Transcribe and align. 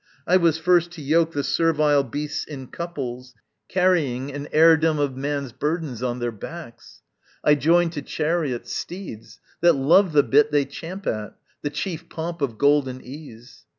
I 0.25 0.35
was 0.37 0.57
first 0.57 0.89
to 0.93 1.01
yoke 1.03 1.33
The 1.33 1.43
servile 1.43 2.01
beasts 2.01 2.43
in 2.43 2.69
couples, 2.69 3.35
carrying 3.69 4.33
An 4.33 4.47
heirdom 4.51 4.97
of 4.97 5.15
man's 5.15 5.51
burdens 5.51 6.01
on 6.01 6.17
their 6.17 6.31
backs. 6.31 7.03
I 7.43 7.53
joined 7.53 7.91
to 7.91 8.01
chariots, 8.01 8.73
steeds, 8.73 9.39
that 9.59 9.75
love 9.75 10.13
the 10.13 10.23
bit 10.23 10.51
They 10.51 10.65
champ 10.65 11.05
at 11.05 11.35
the 11.61 11.69
chief 11.69 12.09
pomp 12.09 12.41
of 12.41 12.57
golden 12.57 12.99
ease. 12.99 13.63